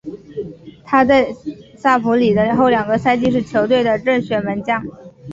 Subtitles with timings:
[0.83, 1.31] 他在
[1.77, 4.83] 萨普里萨的后两个赛季是球队的正选门将。